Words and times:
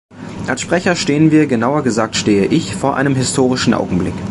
Als 0.47 0.61
Sprecher 0.61 0.95
stehen 0.95 1.29
wir, 1.29 1.45
genauer 1.45 1.83
gesagt 1.83 2.15
stehe 2.15 2.47
ich, 2.47 2.73
vor 2.75 2.95
einem 2.97 3.13
historischen 3.13 3.75
Augenblick. 3.75 4.15